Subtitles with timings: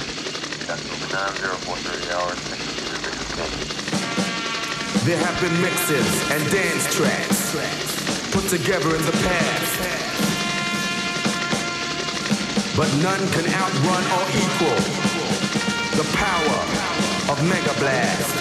[5.05, 7.51] There have been mixes and dance tracks
[8.31, 9.79] put together in the past.
[12.77, 14.79] But none can outrun or equal
[15.97, 16.63] the power
[17.31, 18.38] of Mega Blast.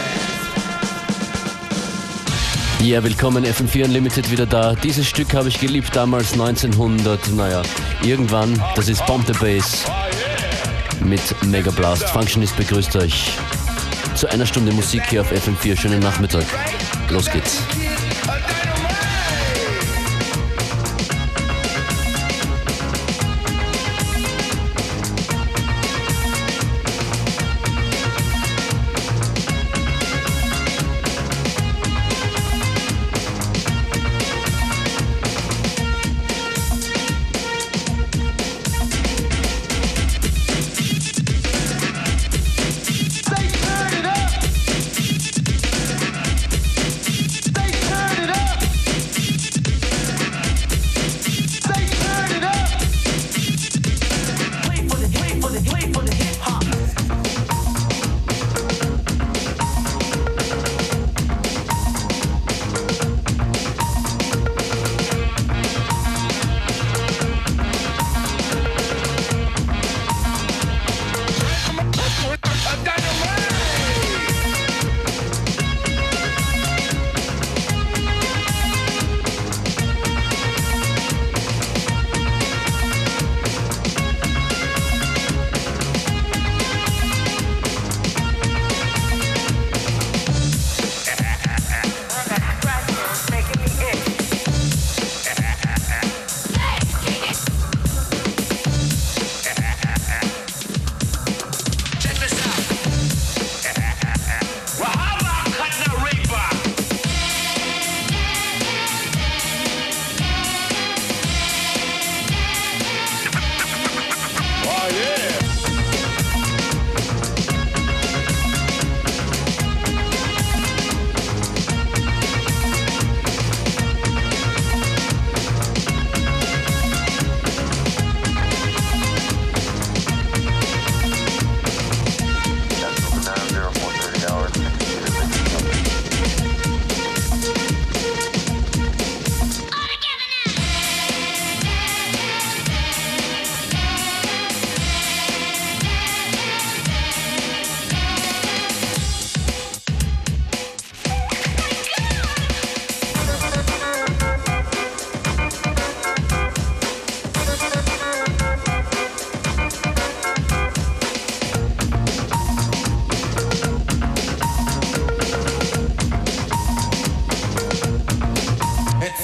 [2.80, 4.74] Ja, willkommen FM4 Unlimited wieder da.
[4.74, 7.62] Dieses Stück habe ich geliebt damals 1900, naja,
[8.02, 8.62] irgendwann.
[8.76, 9.84] Das ist Bomb the Bass
[11.04, 12.08] mit Mega Blast.
[12.10, 13.32] Functionist begrüßt euch
[14.14, 15.76] zu einer Stunde Musik hier auf FM4.
[15.76, 16.44] Schönen Nachmittag.
[17.10, 17.62] Los geht's.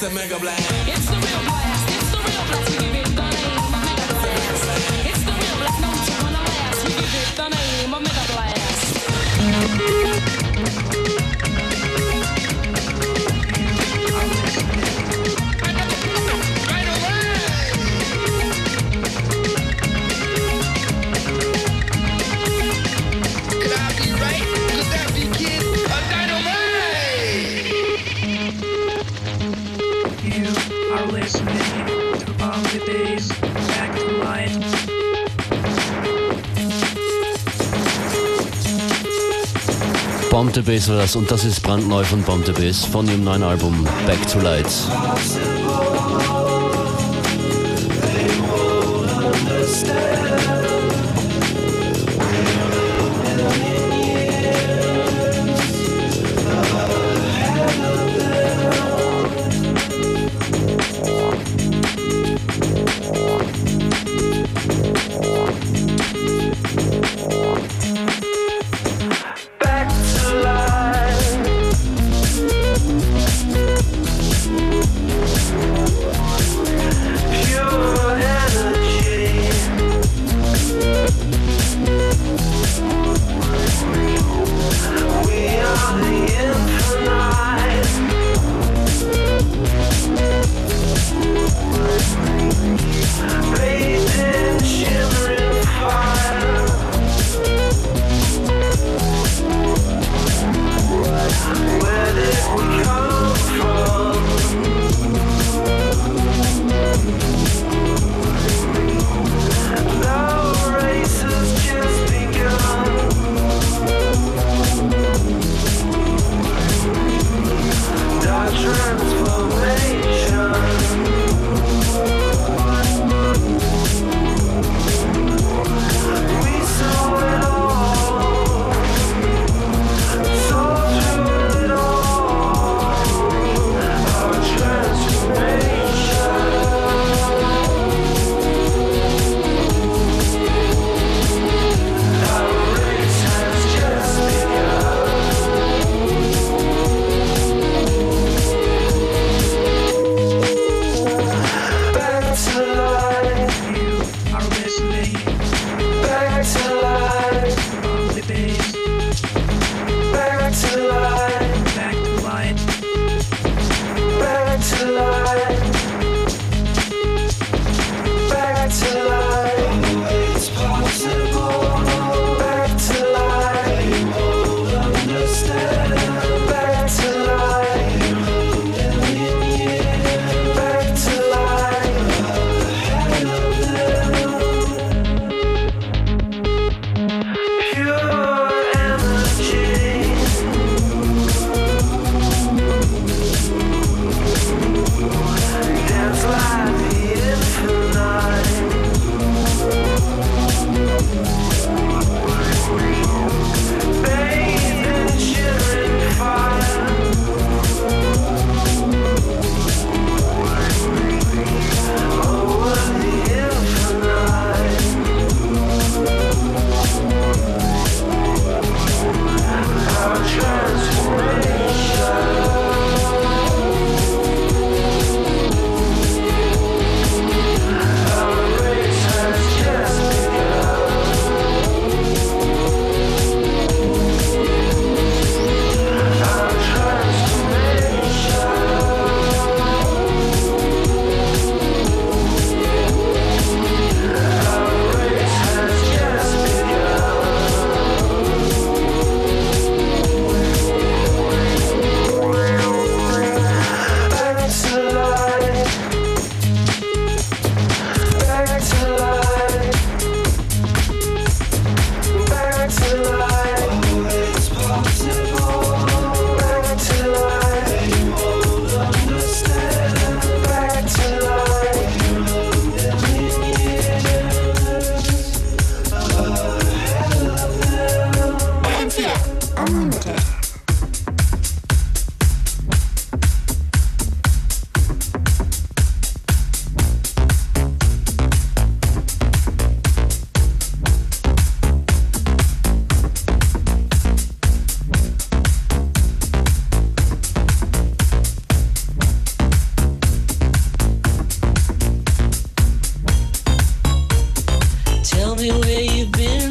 [0.05, 0.84] A Mega Blast.
[40.45, 43.25] Bomb the Bass war das und das ist brandneu von Bomb the Bass von ihrem
[43.25, 44.67] neuen Album Back to Light.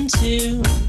[0.08, 0.83] to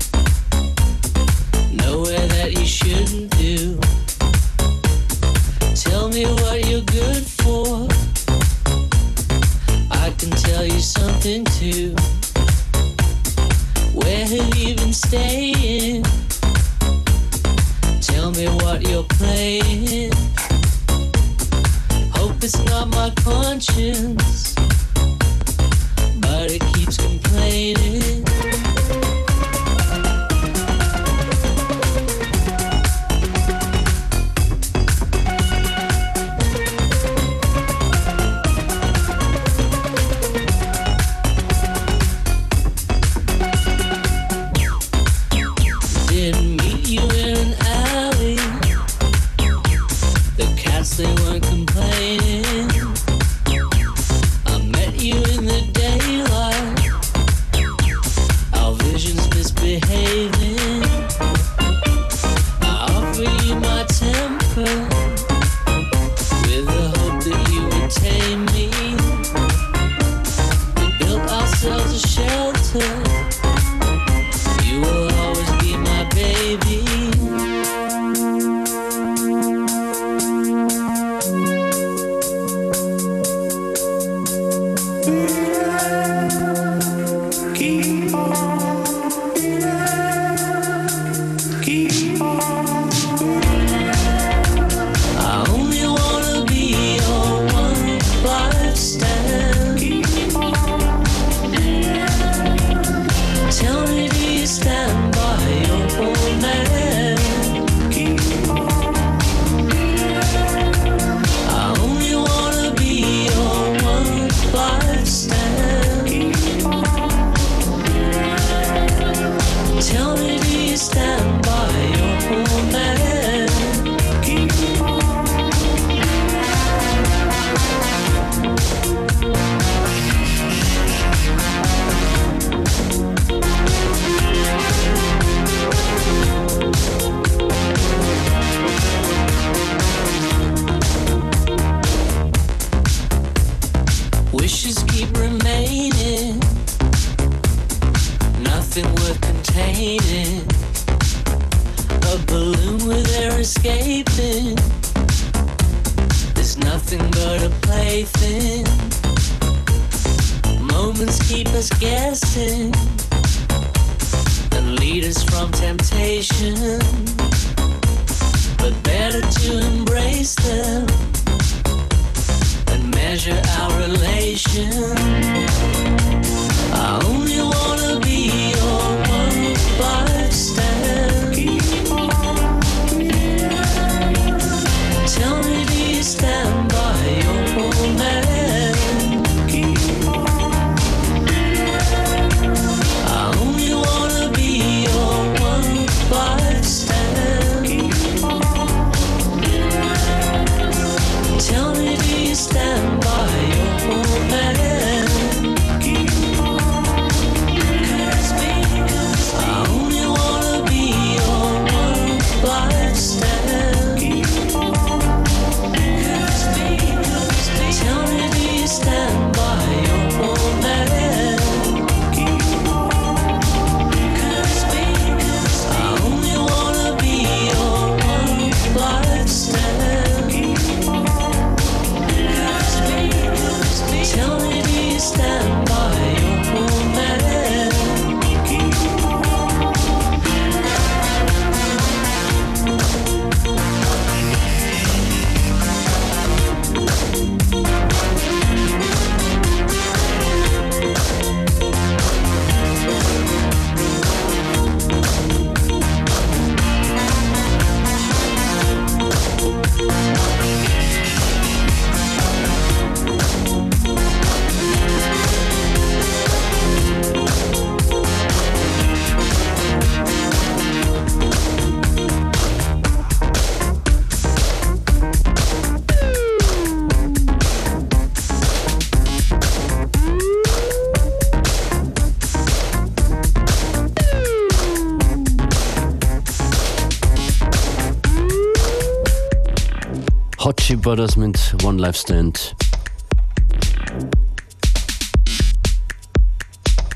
[290.74, 292.56] Chip das mit One Life Stand.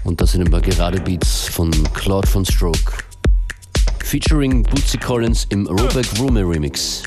[0.02, 2.92] Und das sind ein paar gerade Beats von Claude von Stroke.
[4.00, 7.04] Featuring Bootsy Collins im Robeck Roomer Remix.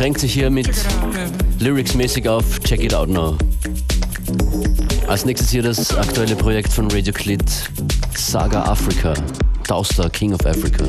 [0.00, 0.70] beschränkt sich hier mit
[1.58, 3.36] Lyrics-mäßig auf Check It Out Now.
[5.06, 7.42] Als nächstes hier das aktuelle Projekt von Radio Clit,
[8.16, 9.12] Saga Africa,
[9.68, 10.84] Dauster, King of Africa.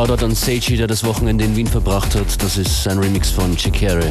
[0.00, 2.42] Shoutout an Seiji, der das Wochenende in Wien verbracht hat.
[2.42, 4.10] Das ist ein Remix von Chikere.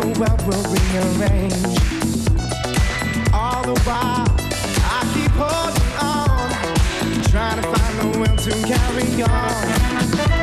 [0.00, 1.54] the world will rearrange.
[3.32, 4.26] All the while,
[4.84, 6.50] I keep holding on,
[7.24, 10.37] trying to find the will to carry on.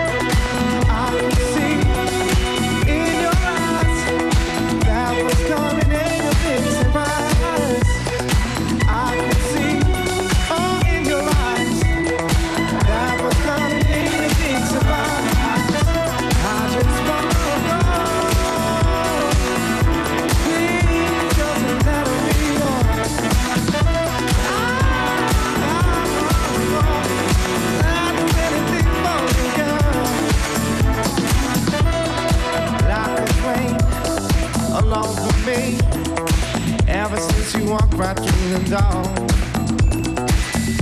[37.65, 39.03] walk right through the door.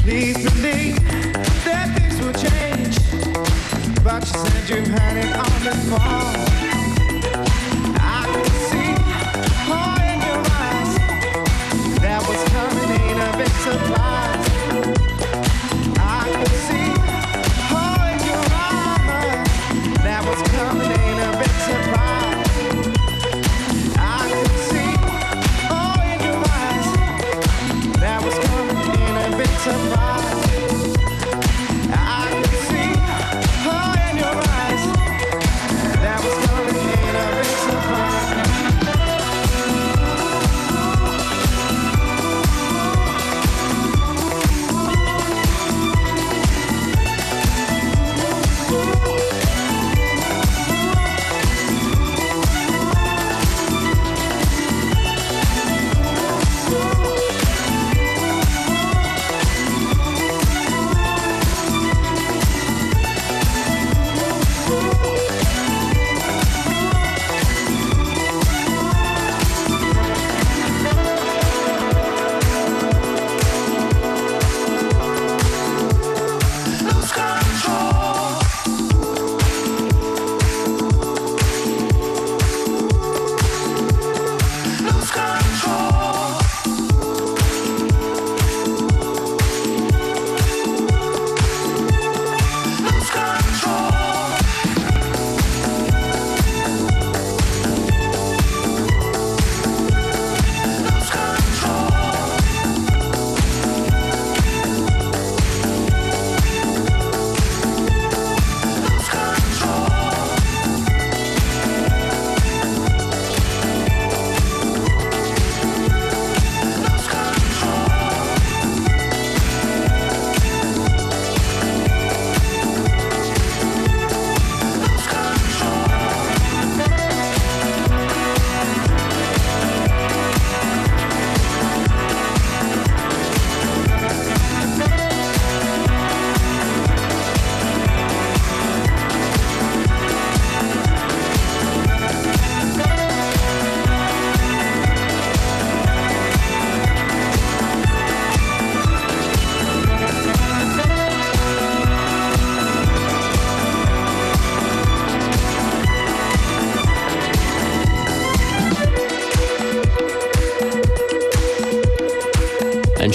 [0.01, 0.99] Please believe
[1.63, 2.95] that things will change.
[4.03, 5.99] But you said you had it all before.
[7.99, 8.93] I could see
[10.11, 10.91] in your eyes
[12.01, 14.02] that was coming in a.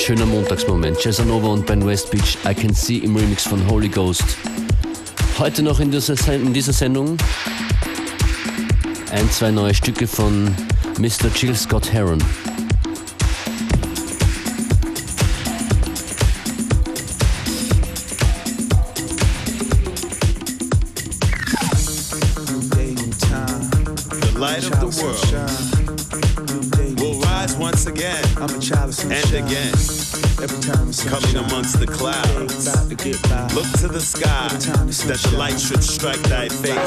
[0.08, 0.98] schöner Montagsmoment.
[0.98, 4.24] Cesanova und Ben West Beach, I Can See im Remix von Holy Ghost.
[5.38, 7.18] Heute noch in dieser, in dieser Sendung
[9.12, 10.46] ein, zwei neue Stücke von
[10.98, 11.28] Mr.
[11.36, 12.22] Jill Scott Heron.
[35.08, 36.77] That the light should strike thy face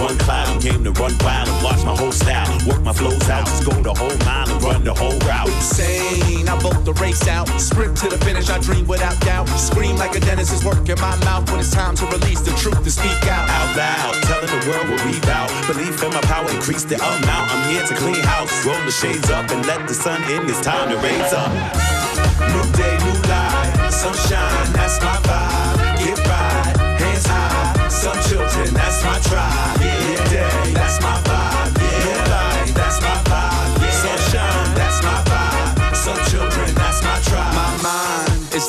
[0.00, 0.48] one cloud.
[0.48, 2.48] I'm game to run wild and watch my whole style.
[2.66, 3.44] Work my flows out.
[3.46, 5.48] Just go the whole mile and run the whole route.
[5.48, 6.48] insane.
[6.48, 7.46] I vote the race out.
[7.60, 9.48] Sprint to the finish, I dream without doubt.
[9.48, 12.82] Scream like a dentist is working my mouth when it's time to release the truth
[12.82, 13.46] to speak out.
[13.48, 15.50] Out loud, telling the world what we bout.
[15.68, 17.46] Belief in my power, increase the amount.
[17.52, 18.52] I'm here to clean house.
[18.64, 20.48] Roll the shades up and let the sun in.
[20.48, 21.52] It's time to raise up.
[22.52, 23.92] New day, new life.
[23.92, 25.39] Sunshine, that's my vibe.
[28.50, 29.80] Children, that's my tribe.
[30.32, 31.79] Yeah, that's my vibe.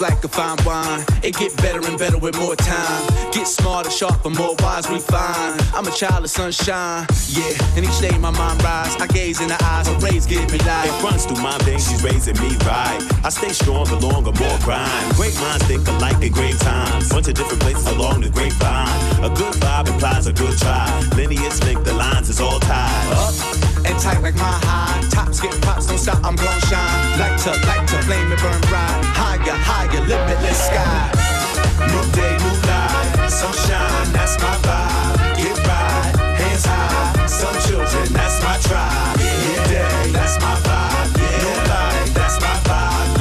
[0.02, 1.06] Like a fine wine.
[1.24, 3.32] It get better and better with more time.
[3.32, 5.62] Get smarter, sharper, more wise, refined.
[5.74, 7.08] I'm a child of sunshine.
[7.30, 8.96] Yeah, and each day my mind rise.
[8.98, 10.90] I gaze in the eyes, her rays give me life.
[10.90, 13.00] It runs through my veins, she's raising me right.
[13.24, 15.16] I stay strong stronger, longer, more grind.
[15.16, 17.10] Great minds think alike in great times.
[17.10, 19.24] Bunch of different places along the grapevine.
[19.24, 20.86] A good vibe implies a good try.
[21.16, 23.14] Lineage link the lines is all tied.
[23.14, 25.02] up and tight like my high.
[25.10, 27.20] Tops get props, don't stop, I'm gon' shine.
[27.20, 29.02] Light to light to flame and burn bright.
[29.18, 31.12] Higher, higher, limitless sky.
[31.92, 33.30] New day, new life.
[33.30, 35.38] Sunshine, that's my vibe.
[35.38, 37.26] Get right, hands high.
[37.28, 39.18] Some children, that's my tribe.
[39.20, 41.18] New day, that's my vibe.
[41.18, 43.18] New life, that's my vibe.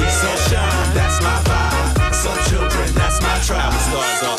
[0.93, 2.49] That's my vibe.
[2.49, 4.30] Children, that's my tribe.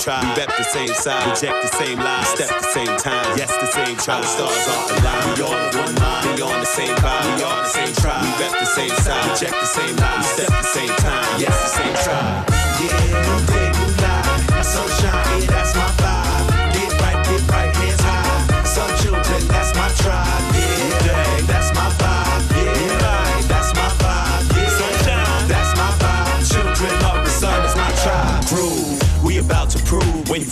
[0.00, 0.24] Tribe.
[0.24, 1.28] We rep the same side.
[1.28, 2.28] Reject the same lies.
[2.28, 3.36] Step the same time.
[3.36, 4.24] Yes, the same tribe.
[4.24, 5.38] Our stars are aligned.
[5.38, 6.36] We all are one mind.
[6.36, 7.36] We on the same vibe.
[7.36, 8.24] We are the same tribe.
[8.24, 9.30] We rep the same side.
[9.30, 10.26] Reject the same lies.
[10.26, 11.40] Step the same time.
[11.40, 12.48] Yes, the same tribe.
[12.80, 14.64] Yeah, new day, new life.
[14.64, 16.48] Sunshine, yeah, that's my vibe.
[16.72, 18.64] Get right, get right, hands high.
[18.64, 20.49] Some children, that's my tribe.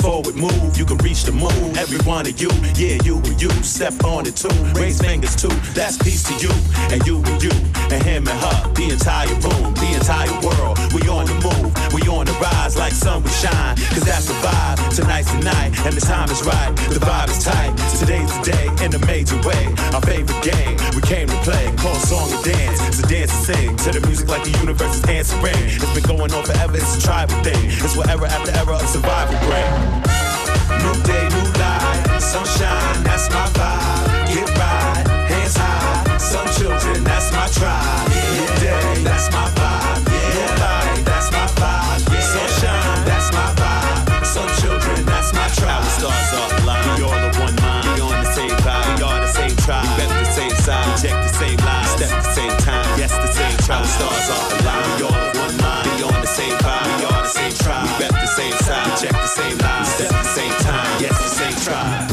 [0.09, 1.77] Forward move, you can reach the moon.
[1.77, 2.49] Every one of you,
[2.81, 4.57] yeah, you and you, step on it too.
[4.73, 6.53] Raise fingers too, that's peace to you,
[6.89, 7.53] and you and you,
[7.93, 10.81] and him and her, the entire room, the entire world.
[10.97, 13.77] We on the move, we on the rise like sun we shine.
[13.93, 17.45] Cause that's the vibe, tonight's the night, and the time is right, the vibe is
[17.45, 17.77] tight.
[18.01, 19.65] Today's the day in a major way.
[19.93, 22.81] Our favorite game, we came to play, call song and dance.
[22.99, 25.69] A dance and sing to the music like the universe is answering.
[25.69, 27.69] It's been going on forever, it's a tribal thing.
[27.85, 29.98] It's what era after era of survival bring.
[30.83, 32.21] New day, new life.
[32.21, 34.29] Sunshine, that's my vibe.
[34.33, 36.19] Get right, hands high.
[36.19, 38.09] Some children, that's my tribe.
[38.37, 40.05] New day, that's my vibe.
[40.35, 42.01] New life, that's my vibe.
[42.23, 44.27] Sunshine, that's my vibe.
[44.27, 45.85] Some children, that's my tribe.
[45.85, 46.49] stars are.
[46.99, 47.87] We all are one mind.
[47.95, 48.99] We on the same vibe.
[48.99, 49.85] We are the same tribe.
[49.99, 50.87] We rep the same side.
[50.95, 51.91] Reject the same lies.
[51.91, 52.99] Step the same time.
[52.99, 53.87] Yes, the same tribe.
[53.87, 55.01] Stars aligned.
[55.01, 55.28] We all
[59.01, 59.95] Reject the same lies.
[59.95, 61.01] Step the same time.
[61.01, 62.08] Yes, the same tribe.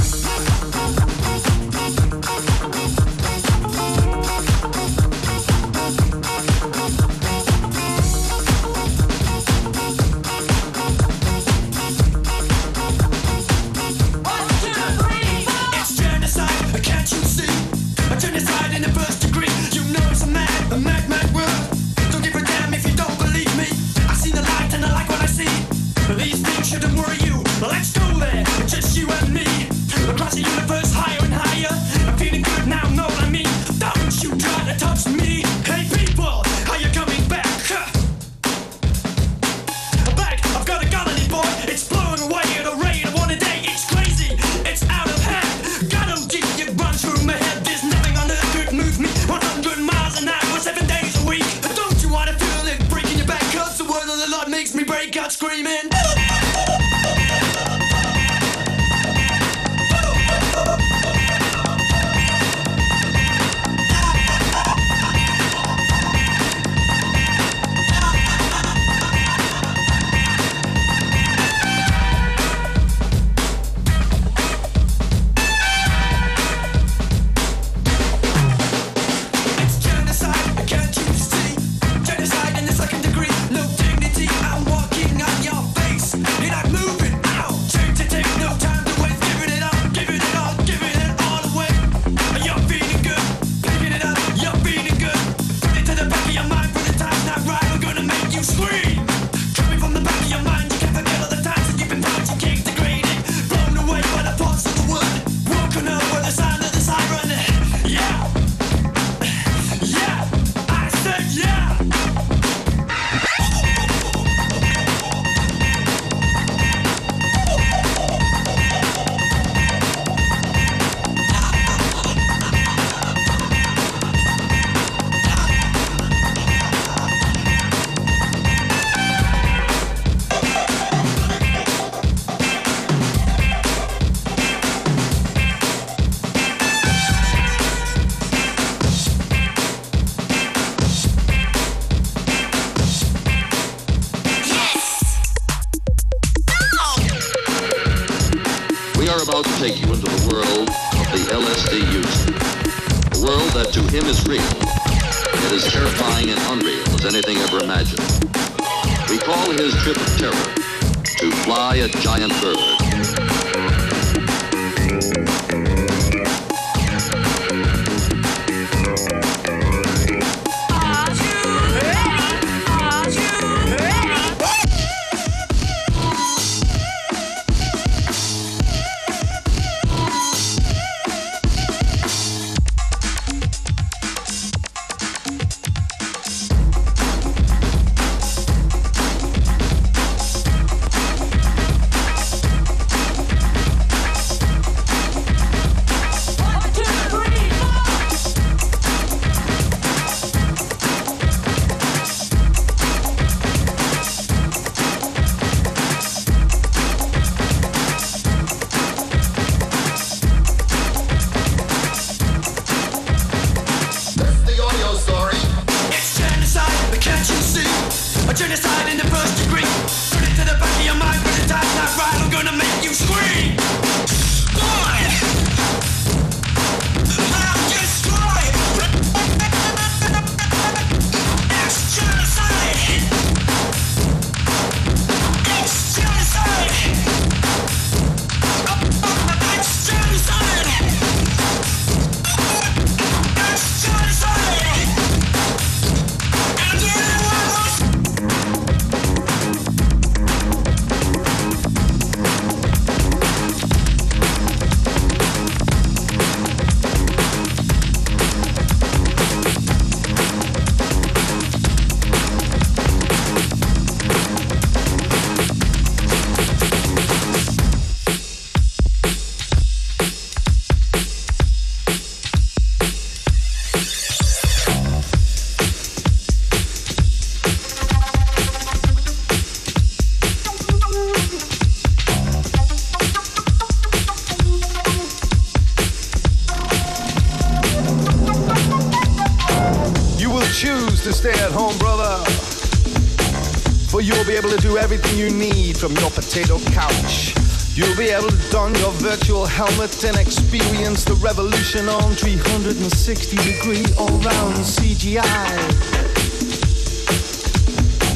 [295.86, 297.36] From your potato couch.
[297.78, 303.86] You'll be able to don your virtual helmet and experience the revolution on 360 degree
[304.00, 305.22] all round CGI.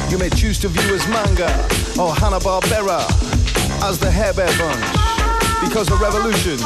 [0.09, 1.45] You may choose to view as manga
[2.01, 3.05] or Hanna-Barbera
[3.88, 4.89] as the Hair Bear Bunch
[5.61, 6.57] because the revolution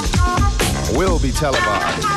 [0.98, 2.08] will be televised.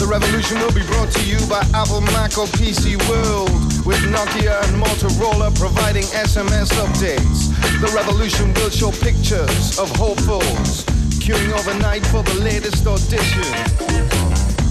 [0.00, 4.62] The revolution will be brought to you by Apple, Mac, or PC World, with Nokia
[4.62, 7.50] and Motorola providing SMS updates.
[7.80, 10.84] The revolution will show pictures of hopefuls
[11.18, 13.42] queuing overnight for the latest audition.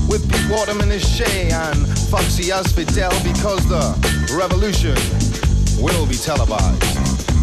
[0.07, 3.83] With Pete Waterman as Che and Foxy as Fidel, because the
[4.37, 4.95] revolution
[5.81, 6.81] will be televised.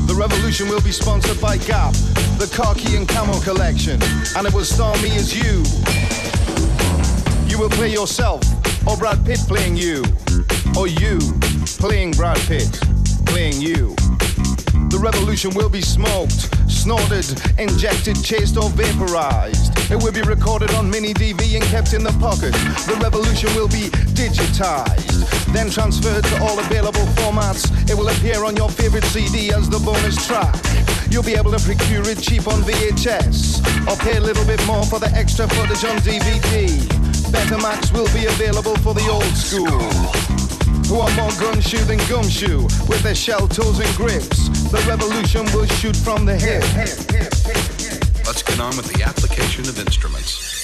[0.06, 1.92] The revolution will be sponsored by Gap,
[2.38, 4.00] the Khaki and Camo collection,
[4.36, 5.64] and it will star me as you.
[7.48, 8.42] You will play yourself,
[8.86, 10.02] or Brad Pitt playing you,
[10.76, 11.37] or you
[11.78, 12.80] playing Brad Pitt,
[13.26, 13.94] playing you.
[14.90, 17.24] The revolution will be smoked, snorted,
[17.58, 19.70] injected, chased, or vaporized.
[19.90, 22.52] It will be recorded on mini DV and kept in the pocket.
[22.90, 25.22] The revolution will be digitized,
[25.52, 27.70] then transferred to all available formats.
[27.88, 30.54] It will appear on your favorite CD as the bonus track.
[31.10, 34.84] You'll be able to procure it cheap on VHS, or pay a little bit more
[34.84, 36.66] for the extra footage on DVD.
[37.30, 40.37] Betamax will be available for the old school
[40.88, 44.48] who are more gumshoe than gumshoe with their shell toes and grips.
[44.70, 46.64] The revolution will shoot from the hip.
[48.24, 50.56] Let's get on with the application of instruments.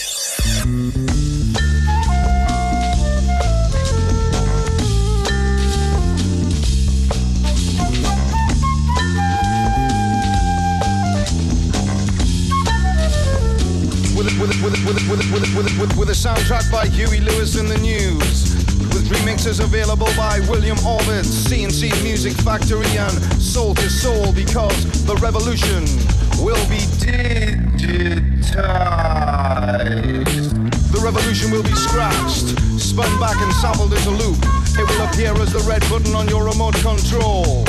[14.16, 16.70] With a, with with with with with a, with a, with a, with a soundtrack
[16.72, 18.53] by Huey Lewis and the News.
[18.94, 25.16] With remixes available by William Orbit, C+C Music Factory, and Soul II Soul because the
[25.16, 25.82] revolution
[26.38, 28.54] will be digitized.
[30.92, 34.38] The revolution will be scratched, spun back and sampled as a loop.
[34.78, 37.64] It will appear as the red button on your remote control.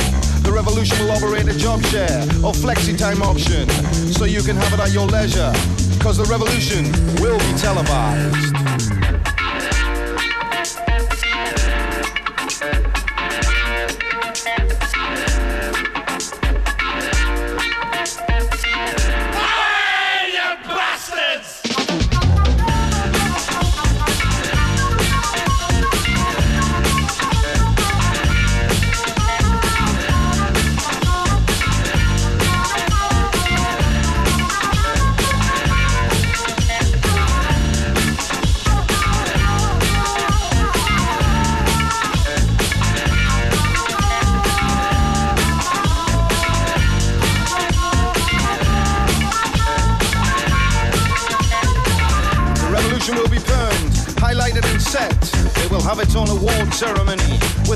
[0.46, 3.68] The revolution will operate a job share or flexi time option
[4.14, 5.52] so you can have it at your leisure.
[5.98, 6.84] Because the revolution
[7.20, 8.55] will be televised.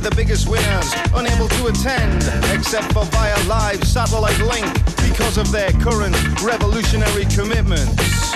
[0.01, 2.23] With the biggest winners unable to attend
[2.53, 4.73] except for via live satellite link
[5.09, 8.31] because of their current revolutionary commitments.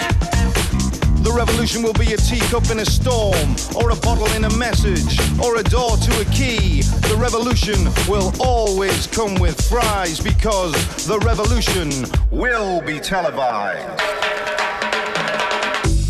[1.23, 5.19] The revolution will be a teacup in a storm, or a bottle in a message,
[5.41, 6.83] or a door to a key.
[6.83, 10.75] The revolution will always come with fries because
[11.07, 11.91] the revolution
[12.31, 13.89] will be televised.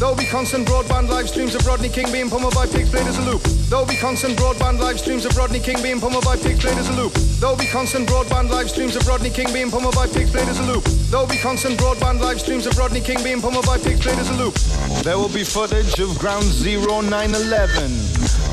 [0.00, 3.18] There'll be constant broadband live streams of Rodney King being pummeled by pigs played as
[3.18, 3.53] a loop.
[3.74, 6.88] There'll be constant broadband live streams of Rodney King being pummeled by pigs played as
[6.90, 7.12] a loop.
[7.40, 10.60] There'll be constant broadband live streams of Rodney King being pummeled by pigs played as
[10.60, 10.84] a loop.
[11.10, 14.30] There'll be constant broadband live streams of Rodney King being pummeled by pigs played as
[14.30, 14.54] a loop.
[15.02, 17.90] There will be footage of Ground Zero 911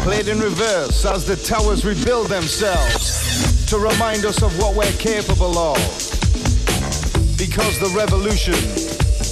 [0.01, 5.55] played in reverse as the towers rebuild themselves to remind us of what we're capable
[5.55, 5.77] of.
[7.37, 8.57] Because the revolution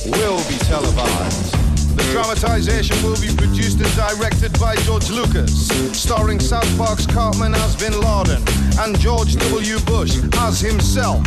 [0.06, 1.59] will be televised.
[2.00, 7.76] The dramatization will be produced and directed by George Lucas, starring South Park's Cartman as
[7.76, 8.42] Bin Laden
[8.80, 9.80] and George W.
[9.82, 11.22] Bush as himself.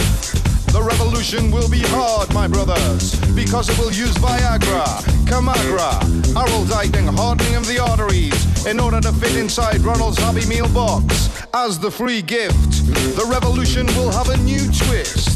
[0.73, 4.87] The revolution will be hard, my brothers, because it will use Viagra,
[5.29, 6.01] Kamagra,
[6.33, 11.45] Araldite and hardening of the arteries in order to fit inside Ronald's Happy Meal box
[11.53, 12.87] as the free gift.
[13.15, 15.32] The revolution will have a new twist.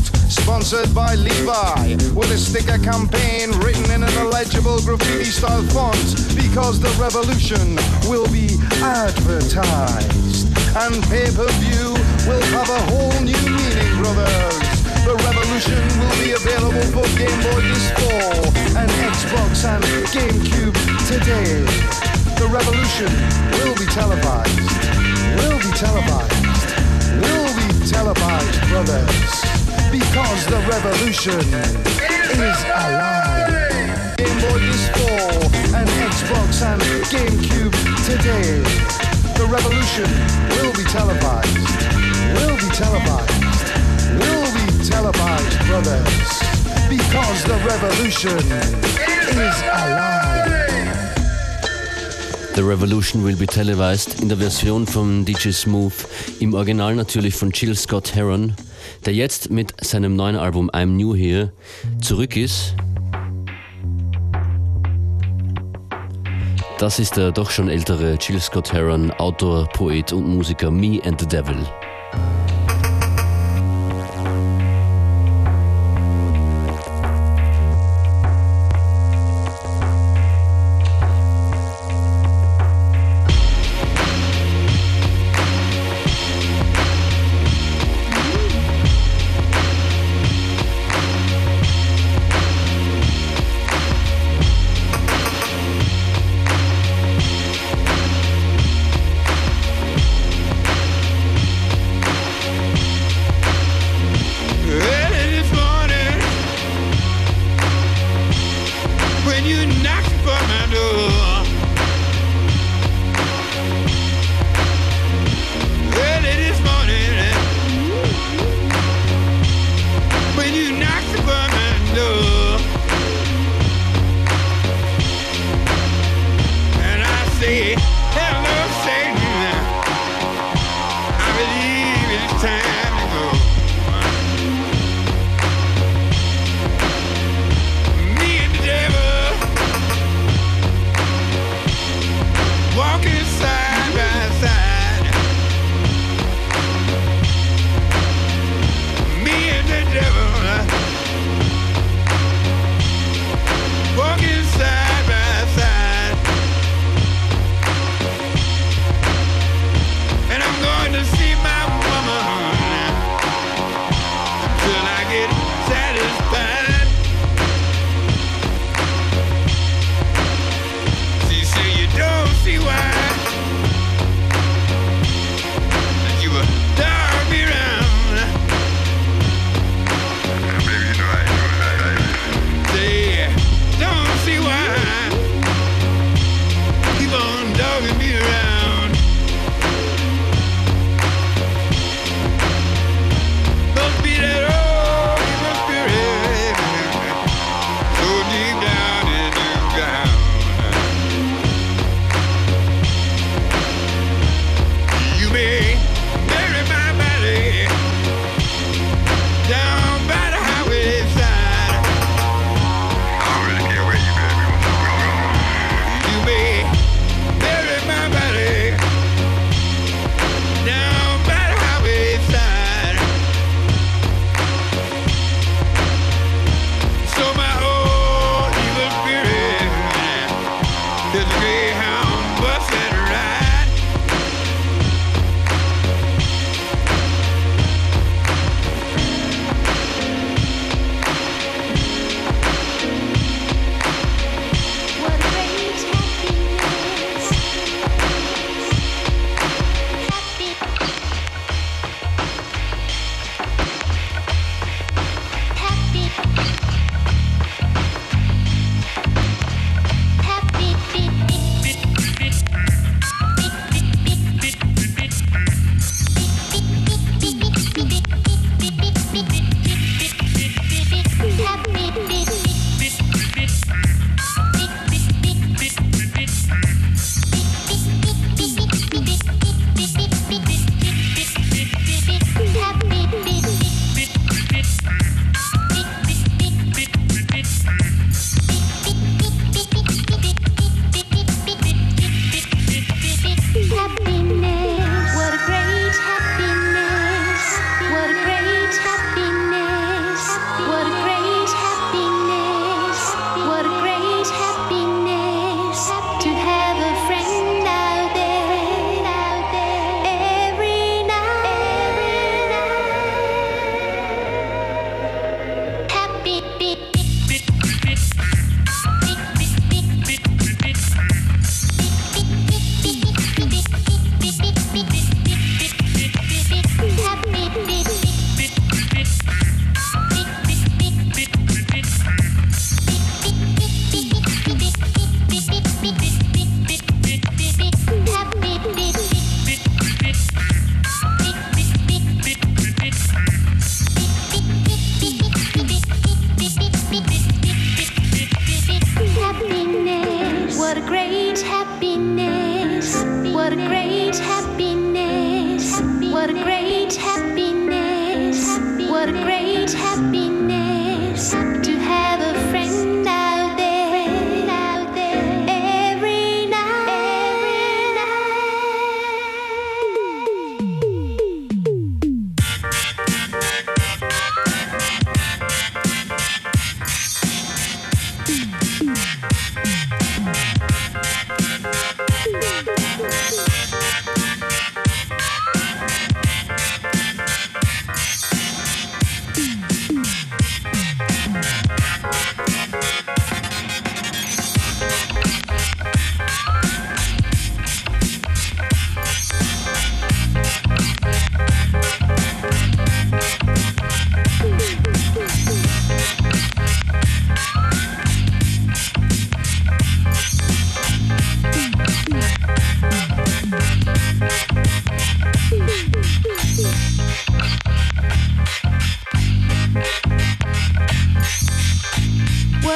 [0.46, 5.98] Sponsored by Levi with a sticker campaign written in an illegible graffiti style font
[6.38, 7.74] because the revolution
[8.06, 10.46] will be advertised.
[10.78, 11.98] And pay per view
[12.30, 14.62] will have a whole new meaning, brothers.
[15.02, 18.46] The revolution will be available for Game Boy this fall
[18.78, 19.82] and Xbox and
[20.14, 20.78] GameCube
[21.10, 21.58] today.
[22.38, 23.10] The revolution
[23.58, 24.62] will be televised.
[25.42, 26.70] Will be televised.
[27.18, 29.55] Will be televised, brothers
[29.90, 34.16] because the revolution is alive.
[34.16, 35.42] Game Boy this fall
[35.74, 36.82] and Xbox and
[37.12, 37.74] GameCube
[38.06, 38.62] today.
[39.36, 40.08] The revolution
[40.56, 41.80] will be televised.
[42.34, 43.68] Will be televised.
[44.20, 46.30] Will be televised, brothers,
[46.88, 50.56] because the revolution is alive.
[52.56, 55.92] The Revolution will be televised in der Version von DJ Smooth,
[56.40, 58.54] im Original natürlich von Gil Scott-Heron,
[59.06, 61.52] der jetzt mit seinem neuen Album I'm New Here
[62.02, 62.74] zurück ist.
[66.78, 71.20] Das ist der doch schon ältere Jill Scott Heron, Autor, Poet und Musiker Me and
[71.20, 71.56] the Devil.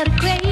[0.01, 0.50] what a crazy.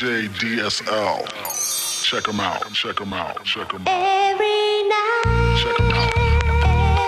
[0.00, 1.28] DJ, DSL.
[2.02, 3.86] Check them out, check them out, check them out.
[3.86, 6.16] Every night, Check them out,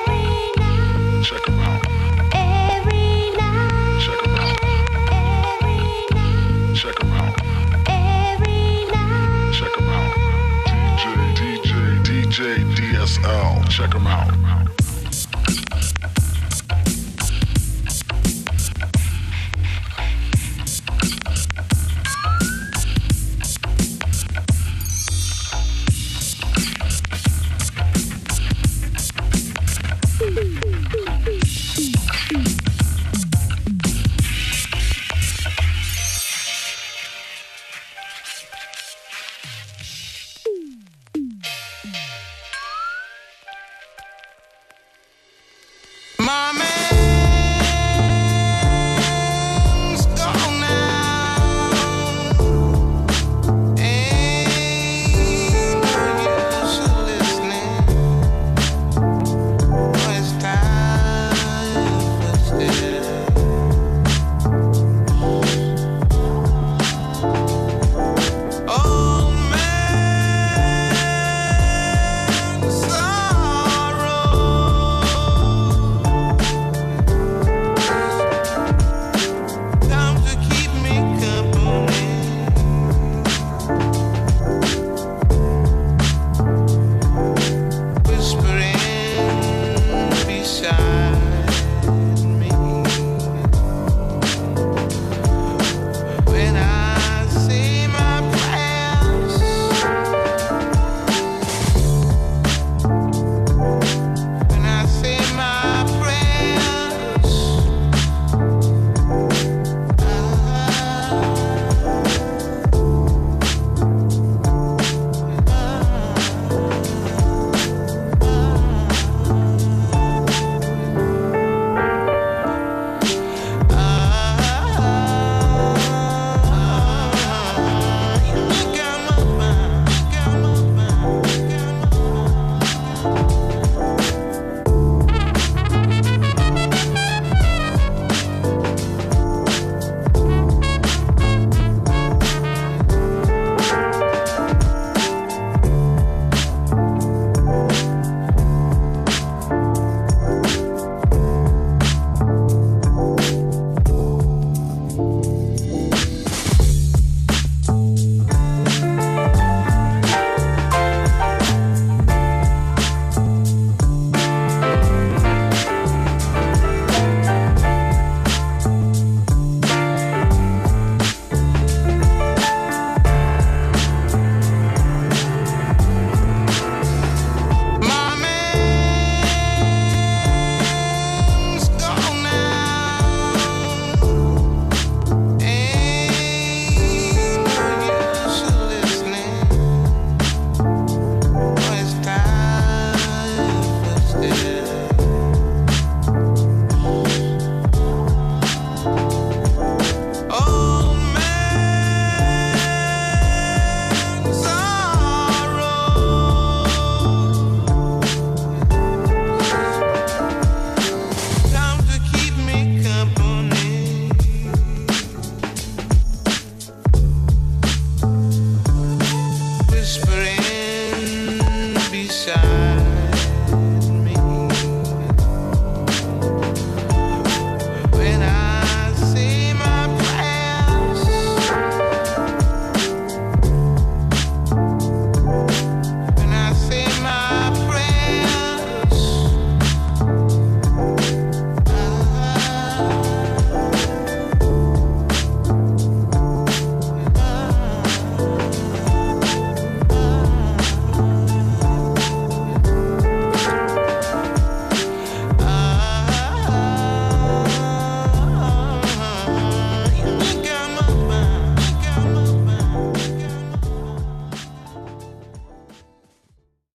[0.04, 0.20] every
[0.58, 1.86] night, check them out,
[2.34, 4.60] every night, check out,
[5.08, 7.34] every night, check out,
[7.88, 9.52] every night.
[9.54, 10.12] check them out.
[10.66, 13.68] DJ, DJ, DJ, DSL.
[13.70, 14.41] Check them out.